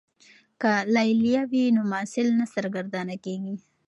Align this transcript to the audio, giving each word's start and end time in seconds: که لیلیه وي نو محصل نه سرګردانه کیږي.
که 0.61 0.71
لیلیه 0.95 1.41
وي 1.51 1.63
نو 1.75 1.81
محصل 1.91 2.27
نه 2.39 2.45
سرګردانه 2.53 3.15
کیږي. 3.25 3.55